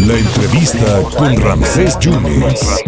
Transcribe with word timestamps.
La 0.00 0.18
entrevista 0.18 1.02
con 1.16 1.36
Ramsés 1.36 1.98
Yunes. 2.00 2.82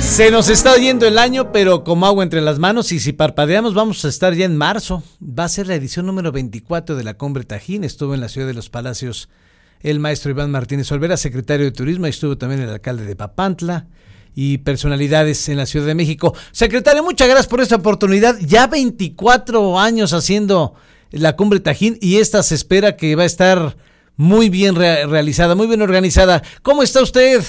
Se 0.00 0.30
nos 0.30 0.50
está 0.50 0.76
yendo 0.76 1.06
el 1.06 1.18
año, 1.18 1.50
pero 1.50 1.82
como 1.82 2.06
agua 2.06 2.24
entre 2.24 2.42
las 2.42 2.58
manos, 2.58 2.92
y 2.92 3.00
si 3.00 3.12
parpadeamos, 3.12 3.72
vamos 3.72 4.04
a 4.04 4.08
estar 4.08 4.34
ya 4.34 4.44
en 4.44 4.56
marzo. 4.56 5.02
Va 5.22 5.44
a 5.44 5.48
ser 5.48 5.66
la 5.66 5.76
edición 5.76 6.04
número 6.04 6.30
24 6.30 6.94
de 6.96 7.04
la 7.04 7.14
Cumbre 7.14 7.44
Tajín. 7.44 7.84
Estuvo 7.84 8.14
en 8.14 8.20
la 8.20 8.28
ciudad 8.28 8.46
de 8.46 8.54
los 8.54 8.68
Palacios 8.68 9.30
el 9.80 9.98
maestro 10.00 10.30
Iván 10.30 10.50
Martínez 10.50 10.90
Olvera, 10.92 11.16
secretario 11.16 11.64
de 11.64 11.72
Turismo, 11.72 12.06
y 12.06 12.10
estuvo 12.10 12.36
también 12.36 12.60
el 12.60 12.68
alcalde 12.68 13.06
de 13.06 13.16
Papantla 13.16 13.86
y 14.34 14.58
personalidades 14.58 15.48
en 15.48 15.56
la 15.56 15.66
Ciudad 15.66 15.86
de 15.86 15.94
México. 15.94 16.34
Secretario, 16.52 17.02
muchas 17.02 17.28
gracias 17.28 17.46
por 17.46 17.60
esta 17.60 17.76
oportunidad. 17.76 18.38
Ya 18.40 18.66
24 18.66 19.78
años 19.78 20.12
haciendo 20.12 20.74
la 21.10 21.36
Cumbre 21.36 21.60
Tajín 21.60 21.96
y 22.00 22.18
esta 22.18 22.42
se 22.42 22.54
espera 22.54 22.96
que 22.96 23.16
va 23.16 23.22
a 23.22 23.26
estar 23.26 23.76
muy 24.16 24.50
bien 24.50 24.74
realizada, 24.74 25.54
muy 25.54 25.66
bien 25.66 25.82
organizada. 25.82 26.42
¿Cómo 26.62 26.82
está 26.82 27.02
usted? 27.02 27.40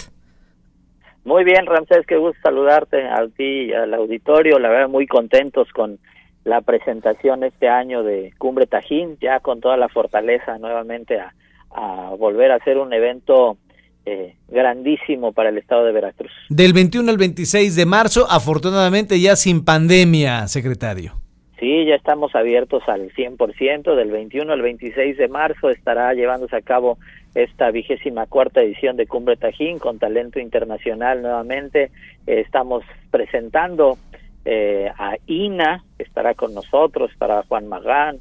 Muy 1.26 1.44
bien, 1.44 1.66
Ramsés, 1.66 2.06
qué 2.08 2.18
gusto 2.18 2.40
saludarte 2.42 3.04
a 3.04 3.28
ti 3.36 3.68
y 3.68 3.74
al 3.74 3.94
auditorio. 3.94 4.60
La 4.60 4.70
verdad, 4.70 4.90
muy 4.90 5.08
contentos 5.08 5.68
con 5.74 6.00
la 6.44 6.62
presentación 6.62 7.44
este 7.44 7.68
año 7.68 8.04
de 8.04 8.34
Cumbre 8.38 8.66
Tajín, 8.66 9.18
ya 9.20 9.40
con 9.40 9.60
toda 9.60 9.78
la 9.78 9.90
fortaleza 9.90 10.58
nuevamente 10.58 11.20
a, 11.20 11.34
a 11.72 12.16
volver 12.18 12.52
a 12.52 12.56
hacer 12.56 12.78
un 12.78 12.94
evento 12.94 13.58
eh, 14.06 14.36
grandísimo 14.48 15.34
para 15.34 15.50
el 15.50 15.58
estado 15.58 15.86
de 15.86 15.92
Veracruz. 15.92 16.32
Del 16.50 16.74
21 16.74 17.12
al 17.12 17.18
26 17.18 17.76
de 17.76 17.86
marzo, 17.86 18.26
afortunadamente 18.30 19.20
ya 19.20 19.36
sin 19.36 19.64
pandemia, 19.64 20.48
secretario. 20.48 21.14
Sí, 21.60 21.86
ya 21.86 21.96
estamos 21.96 22.36
abiertos 22.36 22.84
al 22.88 23.12
100%. 23.12 23.96
Del 23.96 24.12
21 24.12 24.54
al 24.54 24.62
26 24.62 25.18
de 25.18 25.28
marzo 25.28 25.70
estará 25.70 26.14
llevándose 26.14 26.56
a 26.56 26.62
cabo 26.62 26.98
esta 27.36 27.70
vigésima 27.70 28.26
cuarta 28.28 28.62
edición 28.62 28.96
de 28.96 29.08
Cumbre 29.08 29.36
Tajín 29.36 29.78
con 29.78 30.00
talento 30.00 30.40
internacional 30.40 31.22
nuevamente. 31.22 31.92
estamos 32.26 32.84
presentando 33.12 33.98
eh, 34.46 34.90
a 34.98 35.18
INA, 35.28 35.84
que 35.98 36.04
estará 36.04 36.34
con 36.34 36.54
nosotros, 36.54 37.12
estará 37.12 37.44
Juan 37.44 37.68
Magán, 37.68 38.20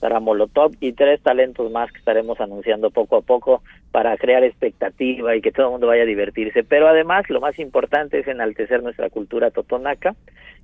estará 0.00 0.18
Molotov 0.18 0.72
y 0.80 0.92
tres 0.92 1.20
talentos 1.20 1.70
más 1.70 1.92
que 1.92 1.98
estaremos 1.98 2.40
anunciando 2.40 2.90
poco 2.90 3.16
a 3.16 3.20
poco 3.20 3.62
para 3.92 4.16
crear 4.16 4.42
expectativa 4.44 5.36
y 5.36 5.42
que 5.42 5.52
todo 5.52 5.66
el 5.66 5.72
mundo 5.72 5.88
vaya 5.88 6.04
a 6.04 6.06
divertirse. 6.06 6.64
Pero 6.64 6.88
además, 6.88 7.28
lo 7.28 7.38
más 7.38 7.58
importante 7.58 8.18
es 8.18 8.26
enaltecer 8.26 8.82
nuestra 8.82 9.10
cultura 9.10 9.50
totonaca 9.50 10.16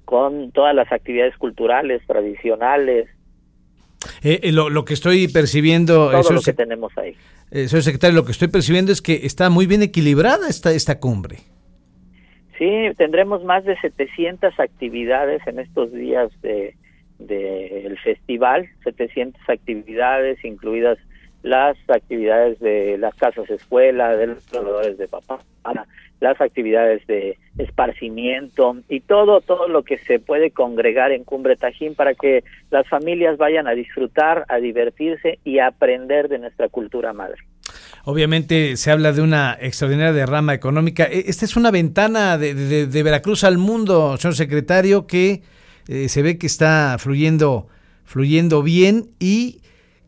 con 0.07 0.53
todas 0.53 0.75
las 0.75 0.91
actividades 0.91 1.37
culturales, 1.37 2.01
tradicionales. 2.07 3.11
Eh, 4.23 4.41
eh, 4.43 4.53
lo, 4.53 4.85
que 4.87 4.95
estoy 4.95 5.29
percibiendo... 5.29 6.11
Todo 6.13 6.33
lo 6.33 6.41
que 6.41 6.55
tenemos 6.55 6.97
ahí. 6.97 7.15
Eh, 7.51 7.69
señor 7.69 7.83
secretario, 7.83 8.17
lo 8.17 8.25
que 8.25 8.33
estoy 8.33 8.49
percibiendo 8.49 8.91
es 8.91 9.03
que 9.03 9.27
está 9.27 9.51
muy 9.51 9.67
bien 9.67 9.83
equilibrada 9.83 10.49
esta, 10.49 10.73
esta 10.73 10.99
cumbre. 10.99 11.41
Sí, 12.57 12.89
tendremos 12.97 13.45
más 13.45 13.67
de 13.67 13.79
700 13.81 14.59
actividades 14.59 15.47
en 15.47 15.59
estos 15.59 15.93
días 15.93 16.31
de, 16.41 16.75
del 17.19 17.99
festival, 17.99 18.69
700 18.85 19.41
actividades, 19.49 20.45
incluidas 20.45 20.99
las 21.43 21.77
actividades 21.89 22.59
de 22.59 22.99
las 22.99 23.15
casas 23.15 23.49
escuela, 23.51 24.17
de 24.17 24.27
los 24.27 24.43
proveedores 24.45 24.99
de 24.99 25.07
papá, 25.07 25.39
las 26.21 26.41
actividades 26.41 27.07
de 27.07 27.39
esparcimiento 27.59 28.77
y 28.89 29.01
todo 29.01 29.41
todo 29.41 29.69
lo 29.69 29.83
que 29.83 29.99
se 29.99 30.19
puede 30.19 30.51
congregar 30.51 31.13
en 31.13 31.25
Cumbre 31.25 31.57
Tajín 31.57 31.95
para 31.95 32.15
que 32.15 32.43
las 32.71 32.89
familias 32.89 33.39
vayan 33.39 33.69
a 33.69 33.73
disfrutar, 33.73 34.45
a 34.49 34.57
divertirse 34.57 35.39
y 35.45 35.59
a 35.59 35.69
aprender 35.69 36.29
de 36.29 36.39
nuestra 36.39 36.69
cultura 36.69 37.13
madre. 37.13 37.39
Obviamente 38.05 38.77
se 38.77 38.91
habla 38.91 39.13
de 39.13 39.23
una 39.23 39.57
extraordinaria 39.61 40.13
derrama 40.13 40.55
económica. 40.55 41.05
E, 41.05 41.25
esta 41.29 41.45
es 41.45 41.57
una 41.57 41.71
ventana 41.71 42.39
de, 42.39 42.55
de 42.87 43.03
Veracruz 43.03 43.45
al 43.45 43.59
mundo, 43.59 44.17
señor 44.17 44.35
secretario, 44.35 45.07
que 45.07 45.43
eh, 45.89 46.09
se 46.09 46.23
ve 46.23 46.39
que 46.39 46.47
está 46.47 46.97
fluyendo, 46.99 47.69
fluyendo 48.05 48.63
bien 48.63 49.11
y 49.19 49.61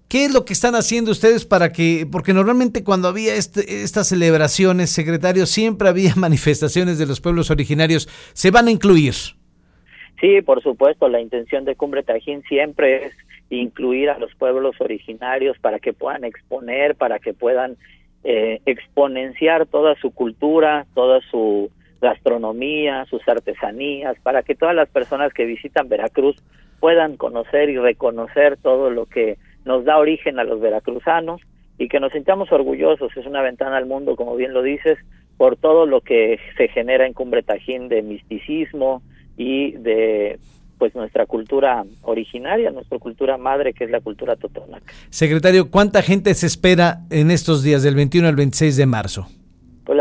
¿Qué 0.09 0.25
es 0.25 0.33
lo 0.33 0.47
que 0.47 0.55
están 0.55 0.75
haciendo 0.75 1.11
ustedes 1.11 1.45
para 1.45 1.71
que, 1.71 2.07
porque 2.11 2.33
normalmente 2.33 2.83
cuando 2.83 3.09
había 3.09 3.35
este, 3.35 3.83
estas 3.83 4.09
celebraciones, 4.09 4.89
secretario, 4.89 5.45
siempre 5.45 5.87
había 5.87 6.15
manifestaciones 6.17 6.99
de 6.99 7.05
los 7.05 7.21
pueblos 7.21 7.51
originarios, 7.51 8.09
¿se 8.33 8.51
van 8.51 8.69
a 8.69 8.71
incluir? 8.71 9.13
Sí, 10.19 10.41
por 10.41 10.63
supuesto, 10.63 11.11
la 11.11 11.21
intención 11.21 11.67
de 11.67 11.77
Cumbre 11.77 12.03
Tajín 12.03 12.43
siempre 12.45 13.05
es 13.07 13.13
incluir 13.51 14.09
a 14.09 14.19
los 14.19 14.35
pueblos 14.35 14.77
originarios 14.81 15.59
para 15.59 15.79
que 15.79 15.93
puedan 15.93 16.25
exponer, 16.25 16.97
para 16.97 17.19
que 17.19 17.35
puedan 17.35 17.77
eh, 18.25 18.61
exponenciar 18.65 19.67
toda 19.67 19.95
su 19.97 20.11
cultura, 20.11 20.87
toda 20.95 21.21
su 21.31 21.71
gastronomía, 22.01 23.05
sus 23.07 23.27
artesanías, 23.29 24.17
para 24.23 24.43
que 24.43 24.55
todas 24.55 24.75
las 24.75 24.89
personas 24.89 25.33
que 25.33 25.45
visitan 25.45 25.89
Veracruz 25.89 26.37
puedan 26.81 27.17
conocer 27.17 27.71
y 27.71 27.79
reconocer 27.79 28.57
todo 28.57 28.91
lo 28.91 29.07
que 29.07 29.39
nos 29.65 29.85
da 29.85 29.99
origen 29.99 30.39
a 30.39 30.45
los 30.45 30.61
veracruzanos 30.61 31.41
y 31.79 31.89
que 31.89 32.01
nos 32.01 32.13
sintamos 32.13 32.51
orgullosos. 32.53 33.17
Es 33.17 33.27
una 33.27 33.43
ventana 33.43 33.77
al 33.77 33.87
mundo, 33.87 34.17
como 34.17 34.37
bien 34.37 34.53
lo 34.53 34.63
dices, 34.63 34.99
por 35.37 35.57
todo 35.57 35.87
lo 35.87 36.01
que 36.01 36.39
se 36.57 36.69
genera 36.69 37.07
en 37.07 37.13
Cumbre 37.13 37.43
Tajín 37.43 37.89
de 37.89 38.03
misticismo 38.03 39.03
y 39.37 39.73
de 39.73 40.39
pues 40.79 40.95
nuestra 40.95 41.27
cultura 41.27 41.85
originaria, 42.03 42.71
nuestra 42.71 42.99
cultura 42.99 43.37
madre, 43.37 43.73
que 43.73 43.85
es 43.85 43.91
la 43.91 44.01
cultura 44.01 44.37
totonaca. 44.37 44.93
Secretario, 45.11 45.71
¿cuánta 45.71 46.03
gente 46.03 46.33
se 46.35 46.47
espera 46.47 47.01
en 47.11 47.33
estos 47.33 47.65
días 47.65 47.83
del 47.83 47.97
21 47.97 48.29
al 48.29 48.37
26 48.37 48.77
de 48.77 48.87
marzo? 48.87 49.27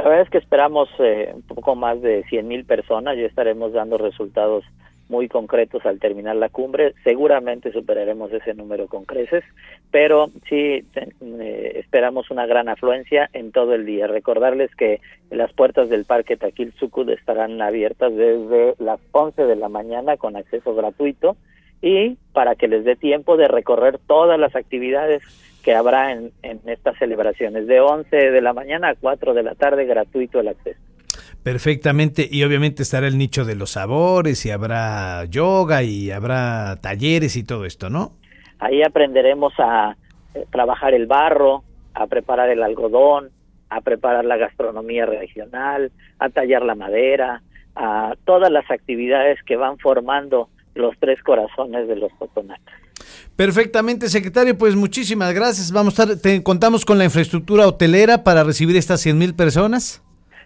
Verdad 0.07 0.23
es 0.23 0.29
que 0.29 0.37
esperamos 0.37 0.87
eh, 0.99 1.33
un 1.35 1.41
poco 1.41 1.75
más 1.75 2.01
de 2.01 2.23
100 2.29 2.47
mil 2.47 2.63
personas, 2.63 3.17
ya 3.17 3.25
estaremos 3.25 3.73
dando 3.73 3.97
resultados 3.97 4.63
muy 5.09 5.27
concretos 5.27 5.85
al 5.85 5.99
terminar 5.99 6.37
la 6.37 6.47
cumbre, 6.47 6.93
seguramente 7.03 7.73
superaremos 7.73 8.31
ese 8.31 8.53
número 8.53 8.87
con 8.87 9.03
creces, 9.03 9.43
pero 9.91 10.29
sí 10.47 10.85
eh, 10.95 11.71
esperamos 11.75 12.31
una 12.31 12.45
gran 12.45 12.69
afluencia 12.69 13.29
en 13.33 13.51
todo 13.51 13.73
el 13.73 13.85
día. 13.85 14.07
Recordarles 14.07 14.73
que 14.75 15.01
las 15.29 15.51
puertas 15.51 15.89
del 15.89 16.05
Parque 16.05 16.37
Taquil 16.37 16.73
Sucud 16.79 17.09
estarán 17.09 17.61
abiertas 17.61 18.15
desde 18.15 18.75
las 18.79 19.01
11 19.11 19.43
de 19.43 19.55
la 19.57 19.67
mañana 19.67 20.15
con 20.15 20.37
acceso 20.37 20.73
gratuito 20.73 21.35
y 21.81 22.17
para 22.31 22.55
que 22.55 22.69
les 22.69 22.85
dé 22.85 22.95
tiempo 22.95 23.35
de 23.35 23.49
recorrer 23.49 23.99
todas 24.07 24.39
las 24.39 24.55
actividades 24.55 25.21
que 25.63 25.75
habrá 25.75 26.11
en, 26.11 26.31
estas 26.65 26.97
celebraciones. 26.97 27.67
De 27.67 27.79
11 27.79 28.15
de 28.15 28.41
la 28.41 28.53
mañana 28.53 28.89
a 28.89 28.95
4 28.95 29.33
de 29.33 29.43
la 29.43 29.55
tarde, 29.55 29.85
gratuito 29.85 30.39
el 30.39 30.49
acceso. 30.49 30.79
Perfectamente, 31.43 32.27
y 32.29 32.43
obviamente 32.43 32.83
estará 32.83 33.07
el 33.07 33.17
nicho 33.17 33.45
de 33.45 33.55
los 33.55 33.71
sabores, 33.71 34.45
y 34.45 34.51
habrá 34.51 35.25
yoga, 35.25 35.83
y 35.83 36.11
habrá 36.11 36.77
talleres 36.81 37.35
y 37.37 37.43
todo 37.43 37.65
esto, 37.65 37.89
¿no? 37.89 38.13
Ahí 38.59 38.81
aprenderemos 38.83 39.53
a 39.59 39.95
eh, 40.33 40.45
trabajar 40.51 40.93
el 40.93 41.05
barro, 41.07 41.63
a 41.93 42.07
preparar 42.07 42.49
el 42.49 42.63
algodón, 42.63 43.29
a 43.69 43.81
preparar 43.81 44.25
la 44.25 44.37
gastronomía 44.37 45.05
regional, 45.05 45.91
a 46.19 46.29
tallar 46.29 46.63
la 46.63 46.75
madera, 46.75 47.41
a 47.75 48.15
todas 48.25 48.51
las 48.51 48.69
actividades 48.71 49.41
que 49.43 49.55
van 49.55 49.77
formando 49.77 50.49
los 50.75 50.97
tres 50.99 51.21
corazones 51.23 51.87
de 51.87 51.95
los 51.95 52.11
totonacas. 52.17 52.86
Perfectamente, 53.35 54.09
secretario, 54.09 54.57
pues 54.57 54.75
muchísimas 54.75 55.33
gracias. 55.33 55.71
Vamos 55.71 55.99
a 55.99 56.03
estar, 56.03 56.19
te, 56.19 56.41
contamos 56.43 56.85
con 56.85 56.97
la 56.97 57.05
infraestructura 57.05 57.67
hotelera 57.67 58.23
para 58.23 58.43
recibir 58.43 58.75
estas 58.75 59.01
100 59.01 59.17
mil 59.17 59.35
personas. 59.35 60.03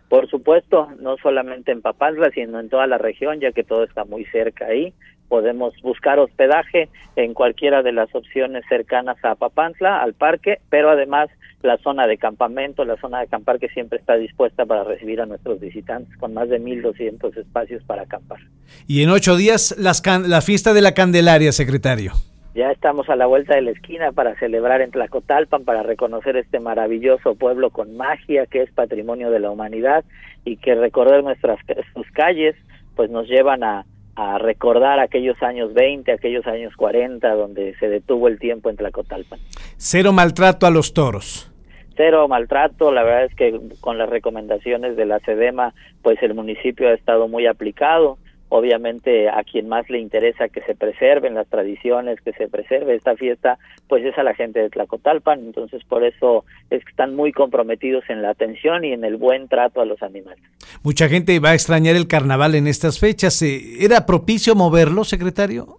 Por 0.10 0.30
supuesto, 0.30 0.90
no 1.00 1.16
solamente 1.24 1.72
en 1.72 1.82
Papantla, 1.82 2.32
sino 2.32 2.60
en 2.60 2.68
toda 2.68 2.86
la 2.86 2.98
región, 2.98 3.40
ya 3.40 3.54
que 3.54 3.64
todo 3.64 3.86
está 3.86 4.04
muy 4.04 4.26
cerca 4.26 4.66
ahí. 4.66 4.94
Podemos 5.30 5.74
buscar 5.82 6.20
hospedaje 6.20 6.90
en 7.16 7.34
cualquiera 7.34 7.82
de 7.82 7.94
las 7.94 8.14
opciones 8.14 8.66
cercanas 8.68 9.16
a 9.24 9.36
Papantla, 9.36 10.02
al 10.02 10.14
parque, 10.14 10.60
pero 10.70 10.90
además 10.90 11.30
la 11.64 11.78
zona 11.78 12.08
de 12.08 12.18
campamento, 12.18 12.84
la 12.84 12.98
zona 12.98 13.20
de 13.20 13.24
acampar 13.24 13.58
que 13.58 13.70
siempre 13.70 14.00
está 14.00 14.16
dispuesta 14.16 14.66
para 14.66 14.84
recibir 14.84 15.22
a 15.22 15.26
nuestros 15.26 15.62
visitantes, 15.62 16.14
con 16.18 16.34
más 16.34 16.50
de 16.50 16.60
1.200 16.60 17.38
espacios 17.38 17.82
para 17.84 18.02
acampar. 18.02 18.40
Y 18.88 19.04
en 19.04 19.10
ocho 19.12 19.38
días 19.38 19.76
las 19.78 20.04
la 20.06 20.42
fiesta 20.42 20.74
de 20.74 20.82
la 20.82 20.94
Candelaria, 20.94 21.54
secretario. 21.54 22.12
Ya 22.54 22.70
estamos 22.72 23.10
a 23.10 23.16
la 23.16 23.28
vuelta 23.28 23.56
de 23.56 23.62
la 23.62 23.72
esquina 23.72 24.12
para 24.12 24.36
celebrar 24.36 24.82
en 24.82 24.92
Tlacotalpan, 24.92 25.64
para 25.64 25.84
reconocer 25.84 26.36
este 26.36 26.60
maravilloso 26.60 27.36
pueblo 27.36 27.70
con 27.70 27.96
magia 27.96 28.46
que 28.46 28.62
es 28.62 28.72
patrimonio 28.72 29.32
de 29.32 29.40
la 29.40 29.52
humanidad 29.52 30.04
y 30.44 30.58
que 30.58 30.76
recorrer 30.76 31.24
nuestras 31.24 31.60
sus 31.94 32.10
calles 32.12 32.56
pues 32.96 33.10
nos 33.10 33.28
llevan 33.28 33.64
a, 33.64 33.86
a 34.16 34.38
recordar 34.38 35.00
aquellos 35.00 35.42
años 35.42 35.74
20, 35.74 36.12
aquellos 36.12 36.46
años 36.46 36.76
40 36.76 37.34
donde 37.36 37.74
se 37.80 37.88
detuvo 37.88 38.28
el 38.28 38.38
tiempo 38.38 38.70
en 38.70 38.76
Tlacotalpan. 38.76 39.40
Cero 39.78 40.12
maltrato 40.12 40.68
a 40.68 40.72
los 40.72 40.94
toros 40.94 41.48
cero 41.96 42.28
maltrato. 42.28 42.92
La 42.92 43.04
verdad 43.04 43.26
es 43.26 43.36
que 43.36 43.60
con 43.80 43.98
las 43.98 44.10
recomendaciones 44.10 44.96
de 44.96 45.06
la 45.06 45.20
SEDEMA, 45.20 45.74
pues 46.02 46.22
el 46.24 46.34
municipio 46.34 46.90
ha 46.90 46.94
estado 46.94 47.28
muy 47.28 47.46
aplicado 47.46 48.18
obviamente 48.54 49.30
a 49.30 49.46
quien 49.46 49.70
más 49.70 49.90
le 49.90 49.98
interesa 49.98 50.50
que 50.50 50.62
se 50.64 50.76
preserven 50.76 51.36
las 51.36 51.48
tradiciones, 51.48 52.20
que 52.20 52.34
se 52.34 52.50
preserve 52.50 52.96
esta 52.96 53.16
fiesta, 53.16 53.58
pues 53.88 54.04
es 54.04 54.18
a 54.18 54.24
la 54.24 54.36
gente 54.36 54.60
de 54.60 54.70
Tlacotalpan, 54.70 55.40
entonces 55.40 55.82
por 55.86 56.04
eso 56.04 56.44
es 56.70 56.84
que 56.84 56.90
están 56.90 57.16
muy 57.16 57.32
comprometidos 57.32 58.04
en 58.10 58.22
la 58.22 58.32
atención 58.32 58.84
y 58.84 58.92
en 58.92 59.06
el 59.06 59.16
buen 59.16 59.48
trato 59.48 59.80
a 59.80 59.86
los 59.86 60.04
animales. 60.04 60.44
Mucha 60.84 61.08
gente 61.08 61.40
va 61.40 61.52
a 61.52 61.54
extrañar 61.54 61.96
el 61.96 62.10
carnaval 62.10 62.56
en 62.56 62.68
estas 62.68 63.00
fechas. 63.00 63.42
Eh, 63.42 63.86
¿Era 63.86 64.06
propicio 64.06 64.54
moverlo, 64.54 65.06
secretario? 65.06 65.78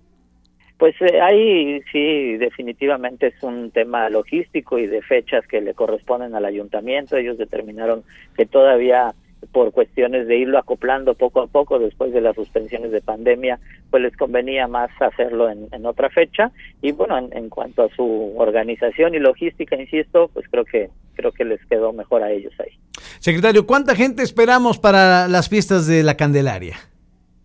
Pues 0.79 0.95
eh, 1.03 1.21
ahí 1.21 1.83
sí, 1.93 2.39
definitivamente 2.39 3.27
es 3.27 3.43
un 3.43 3.71
tema 3.71 4.09
logístico 4.09 4.79
y 4.79 4.87
de 4.87 5.03
fechas 5.03 5.47
que 5.47 5.61
le 5.61 5.75
corresponden 5.75 6.35
al 6.35 6.47
ayuntamiento. 6.47 7.19
Ellos 7.19 7.37
determinaron 7.37 8.03
que 8.35 8.47
todavía 8.47 9.15
por 9.51 9.73
cuestiones 9.73 10.27
de 10.29 10.37
irlo 10.37 10.59
acoplando 10.59 11.15
poco 11.15 11.41
a 11.41 11.47
poco 11.47 11.79
después 11.79 12.13
de 12.13 12.21
las 12.21 12.37
suspensiones 12.37 12.93
de 12.93 13.01
pandemia, 13.01 13.59
pues 13.91 14.03
les 14.03 14.17
convenía 14.17 14.69
más 14.69 14.91
hacerlo 15.01 15.51
en, 15.51 15.87
otra 15.87 16.11
fecha. 16.11 16.53
Y 16.81 16.93
bueno, 16.93 17.19
en, 17.19 17.49
cuanto 17.49 17.83
a 17.83 17.89
su 17.91 18.35
organización 18.37 19.15
y 19.15 19.19
logística, 19.19 19.77
insisto, 19.77 20.31
pues 20.33 20.47
creo 20.51 20.65
que 20.65 20.91
creo 21.15 21.33
que 21.33 21.45
les 21.45 21.65
quedó 21.67 21.93
mejor 21.93 22.23
a 22.23 22.31
ellos 22.31 22.53
ahí. 22.59 22.79
Secretario, 23.19 23.67
¿cuánta 23.67 23.95
gente 23.95 24.23
esperamos 24.23 24.79
para 24.79 25.29
las 25.29 25.49
fiestas 25.49 25.87
de 25.87 26.03
la 26.03 26.17
Candelaria? 26.17 26.77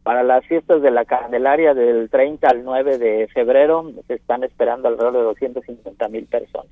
Para 0.03 0.23
las 0.23 0.45
fiestas 0.45 0.81
de 0.81 0.91
la 0.91 1.03
Candelaria 1.03 1.73
del 1.73 2.09
30 2.09 2.47
al 2.47 2.63
9 2.63 2.97
de 2.97 3.27
febrero 3.33 3.91
se 4.07 4.13
están 4.13 4.43
esperando 4.43 4.87
alrededor 4.87 5.13
de 5.13 5.21
250 5.23 6.07
mil 6.07 6.25
personas. 6.27 6.71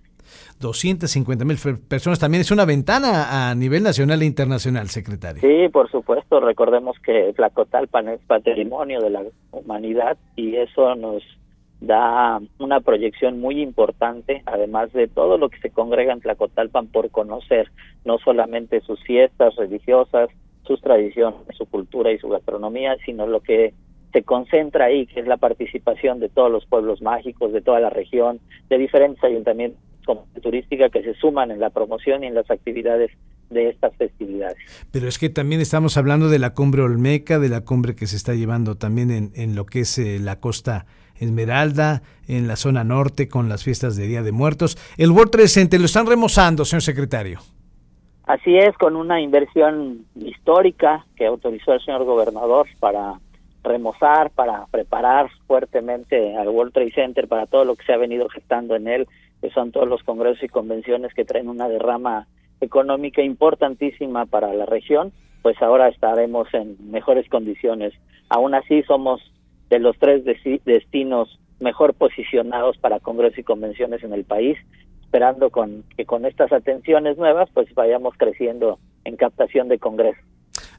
250 0.59 1.45
mil 1.45 1.57
personas 1.87 2.19
también 2.19 2.41
es 2.41 2.51
una 2.51 2.65
ventana 2.65 3.49
a 3.49 3.55
nivel 3.55 3.83
nacional 3.83 4.21
e 4.21 4.25
internacional, 4.25 4.89
secretario. 4.89 5.41
Sí, 5.41 5.69
por 5.69 5.89
supuesto. 5.91 6.39
Recordemos 6.39 6.97
que 6.99 7.33
Tlacotalpan 7.33 8.09
es 8.09 8.19
patrimonio 8.21 9.01
de 9.01 9.09
la 9.09 9.23
humanidad 9.51 10.17
y 10.35 10.55
eso 10.55 10.95
nos 10.95 11.23
da 11.81 12.39
una 12.59 12.79
proyección 12.79 13.39
muy 13.39 13.61
importante, 13.61 14.43
además 14.45 14.91
de 14.93 15.07
todo 15.07 15.37
lo 15.37 15.49
que 15.49 15.59
se 15.59 15.69
congrega 15.69 16.13
en 16.13 16.21
Tlacotalpan 16.21 16.87
por 16.87 17.09
conocer, 17.11 17.69
no 18.05 18.17
solamente 18.17 18.81
sus 18.81 19.01
fiestas 19.03 19.55
religiosas, 19.55 20.29
sus 20.63 20.81
tradiciones, 20.81 21.39
su 21.57 21.65
cultura 21.65 22.11
y 22.11 22.17
su 22.17 22.29
gastronomía, 22.29 22.97
sino 23.05 23.27
lo 23.27 23.41
que 23.41 23.73
se 24.13 24.23
concentra 24.23 24.85
ahí, 24.85 25.05
que 25.07 25.19
es 25.19 25.27
la 25.27 25.37
participación 25.37 26.19
de 26.19 26.29
todos 26.29 26.49
los 26.49 26.65
pueblos 26.65 27.01
mágicos, 27.01 27.51
de 27.51 27.61
toda 27.61 27.81
la 27.81 27.89
región, 27.89 28.39
de 28.69 28.77
diferentes 28.77 29.23
ayuntamientos 29.23 29.79
turística 30.41 30.89
que 30.89 31.03
se 31.03 31.13
suman 31.15 31.51
en 31.51 31.59
la 31.59 31.69
promoción 31.69 32.23
y 32.23 32.27
en 32.27 32.35
las 32.35 32.49
actividades 32.49 33.11
de 33.49 33.69
estas 33.69 33.95
festividades. 33.95 34.57
Pero 34.91 35.07
es 35.07 35.19
que 35.19 35.29
también 35.29 35.61
estamos 35.61 35.97
hablando 35.97 36.29
de 36.29 36.39
la 36.39 36.53
cumbre 36.53 36.81
Olmeca, 36.81 37.39
de 37.39 37.49
la 37.49 37.61
cumbre 37.61 37.95
que 37.95 38.07
se 38.07 38.15
está 38.15 38.33
llevando 38.33 38.75
también 38.75 39.11
en, 39.11 39.31
en 39.35 39.55
lo 39.55 39.65
que 39.65 39.81
es 39.81 39.97
eh, 39.97 40.19
la 40.19 40.39
costa 40.39 40.85
Esmeralda, 41.17 42.01
en 42.27 42.47
la 42.47 42.55
zona 42.55 42.83
norte 42.83 43.27
con 43.27 43.47
las 43.47 43.63
fiestas 43.63 43.95
de 43.95 44.07
Día 44.07 44.21
de 44.21 44.31
Muertos. 44.31 44.77
El 44.97 45.11
World 45.11 45.31
Trade 45.31 45.47
Center 45.47 45.79
lo 45.79 45.85
están 45.85 46.07
remozando, 46.07 46.65
señor 46.65 46.81
secretario. 46.81 47.39
Así 48.25 48.57
es, 48.57 48.75
con 48.77 48.95
una 48.95 49.21
inversión 49.21 50.05
histórica 50.15 51.05
que 51.15 51.27
autorizó 51.27 51.73
el 51.73 51.81
señor 51.81 52.03
gobernador 52.05 52.67
para 52.79 53.13
remozar, 53.63 54.31
para 54.31 54.65
preparar 54.71 55.29
fuertemente 55.47 56.35
al 56.35 56.49
World 56.49 56.73
Trade 56.73 56.91
Center 56.91 57.27
para 57.27 57.45
todo 57.45 57.65
lo 57.65 57.75
que 57.75 57.85
se 57.85 57.93
ha 57.93 57.97
venido 57.97 58.27
gestando 58.29 58.75
en 58.75 58.87
él, 58.87 59.07
que 59.45 59.51
son 59.51 59.71
todos 59.71 59.87
los 59.87 60.01
congresos 60.01 60.41
y 60.41 60.47
convenciones 60.47 61.13
que 61.13 61.23
traen 61.23 61.49
una 61.49 61.69
derrama 61.69 62.27
económica 62.61 63.21
importantísima 63.21 64.25
para 64.25 64.51
la 64.55 64.65
región, 64.65 65.11
pues 65.43 65.61
ahora 65.61 65.87
estaremos 65.87 66.51
en 66.55 66.77
mejores 66.89 67.29
condiciones. 67.29 67.93
Aún 68.29 68.55
así 68.55 68.81
somos 68.87 69.21
de 69.69 69.77
los 69.77 69.99
tres 69.99 70.23
destinos 70.25 71.39
mejor 71.59 71.93
posicionados 71.93 72.79
para 72.79 72.99
congresos 72.99 73.37
y 73.37 73.43
convenciones 73.43 74.03
en 74.03 74.13
el 74.13 74.23
país 74.23 74.57
esperando 75.03 75.51
con 75.51 75.83
que 75.95 76.05
con 76.05 76.25
estas 76.25 76.51
atenciones 76.51 77.17
nuevas 77.19 77.47
pues 77.53 77.67
vayamos 77.75 78.15
creciendo 78.17 78.79
en 79.03 79.15
captación 79.15 79.67
de 79.67 79.77
congresos. 79.77 80.23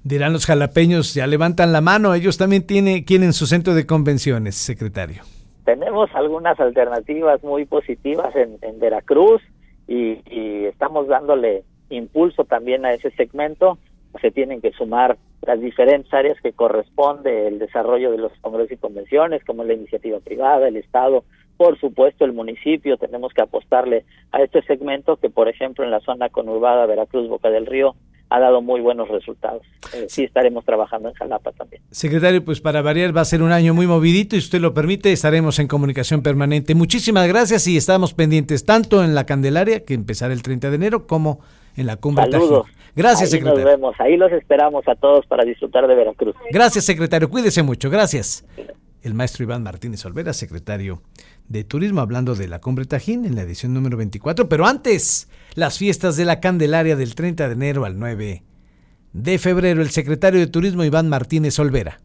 Dirán 0.02 0.32
los 0.32 0.44
jalapeños, 0.44 1.14
ya 1.14 1.28
levantan 1.28 1.72
la 1.72 1.80
mano, 1.80 2.14
ellos 2.14 2.36
también 2.36 2.66
tienen, 2.66 3.04
tienen 3.04 3.32
su 3.32 3.46
centro 3.46 3.74
de 3.74 3.86
convenciones, 3.86 4.56
secretario. 4.56 5.22
Tenemos 5.66 6.08
algunas 6.14 6.58
alternativas 6.58 7.44
muy 7.44 7.66
positivas 7.66 8.34
en, 8.34 8.80
Veracruz 8.80 9.42
y, 9.86 10.22
y 10.30 10.64
estamos 10.64 11.08
dándole 11.08 11.64
impulso 11.90 12.44
también 12.44 12.86
a 12.86 12.94
ese 12.94 13.10
segmento. 13.10 13.76
Se 14.22 14.30
tienen 14.30 14.62
que 14.62 14.70
sumar 14.70 15.18
las 15.42 15.60
diferentes 15.60 16.12
áreas 16.14 16.40
que 16.40 16.52
corresponde 16.52 17.48
el 17.48 17.58
desarrollo 17.58 18.10
de 18.12 18.18
los 18.18 18.32
congresos 18.40 18.72
y 18.72 18.76
convenciones, 18.76 19.44
como 19.44 19.64
la 19.64 19.74
iniciativa 19.74 20.18
privada, 20.20 20.68
el 20.68 20.76
Estado, 20.76 21.24
por 21.56 21.78
supuesto 21.80 22.24
el 22.24 22.32
municipio, 22.32 22.96
tenemos 22.96 23.32
que 23.32 23.42
apostarle 23.42 24.04
a 24.32 24.42
este 24.42 24.62
segmento 24.62 25.16
que, 25.16 25.30
por 25.30 25.48
ejemplo, 25.48 25.84
en 25.84 25.90
la 25.90 26.00
zona 26.00 26.28
conurbada 26.28 26.86
Veracruz, 26.86 27.28
Boca 27.28 27.50
del 27.50 27.66
Río, 27.66 27.96
ha 28.28 28.40
dado 28.40 28.60
muy 28.60 28.80
buenos 28.80 29.08
resultados. 29.08 29.62
Eh, 29.94 30.06
sí 30.08 30.24
estaremos 30.24 30.64
trabajando 30.64 31.08
en 31.08 31.14
Jalapa 31.14 31.52
también. 31.52 31.82
Secretario, 31.90 32.44
pues 32.44 32.60
para 32.60 32.82
variar 32.82 33.16
va 33.16 33.20
a 33.20 33.24
ser 33.24 33.42
un 33.42 33.52
año 33.52 33.74
muy 33.74 33.86
movidito 33.86 34.36
y 34.36 34.40
si 34.40 34.46
usted 34.46 34.60
lo 34.60 34.74
permite 34.74 35.12
estaremos 35.12 35.58
en 35.58 35.68
comunicación 35.68 36.22
permanente. 36.22 36.74
Muchísimas 36.74 37.28
gracias 37.28 37.66
y 37.68 37.76
estamos 37.76 38.14
pendientes 38.14 38.64
tanto 38.64 39.04
en 39.04 39.14
la 39.14 39.24
Candelaria, 39.24 39.84
que 39.84 39.94
empezará 39.94 40.32
el 40.32 40.42
30 40.42 40.70
de 40.70 40.76
enero, 40.76 41.06
como 41.06 41.40
en 41.76 41.86
la 41.86 41.96
cumbre 41.96 42.24
Saludos. 42.30 42.66
Gracias, 42.96 43.32
Ahí 43.32 43.38
secretario. 43.38 43.64
Nos 43.64 43.74
vemos, 43.74 43.94
ahí 43.98 44.16
los 44.16 44.32
esperamos 44.32 44.88
a 44.88 44.94
todos 44.94 45.26
para 45.26 45.44
disfrutar 45.44 45.86
de 45.86 45.94
Veracruz. 45.94 46.34
Gracias, 46.50 46.84
secretario. 46.84 47.28
Cuídese 47.28 47.62
mucho. 47.62 47.90
Gracias. 47.90 48.44
El 49.02 49.14
maestro 49.14 49.44
Iván 49.44 49.62
Martínez 49.62 50.04
Olvera, 50.06 50.32
secretario 50.32 51.02
de 51.48 51.62
Turismo, 51.62 52.00
hablando 52.00 52.34
de 52.34 52.48
la 52.48 52.60
Cumbre 52.60 52.86
Tajín 52.86 53.24
en 53.24 53.36
la 53.36 53.42
edición 53.42 53.72
número 53.74 53.96
24. 53.96 54.48
Pero 54.48 54.66
antes, 54.66 55.28
las 55.56 55.78
fiestas 55.78 56.16
de 56.16 56.26
la 56.26 56.38
Candelaria 56.38 56.96
del 56.96 57.14
30 57.14 57.48
de 57.48 57.54
enero 57.54 57.84
al 57.86 57.98
9 57.98 58.44
de 59.14 59.38
febrero. 59.38 59.80
El 59.80 59.90
secretario 59.90 60.38
de 60.38 60.46
Turismo, 60.46 60.84
Iván 60.84 61.08
Martínez 61.08 61.58
Olvera. 61.58 61.98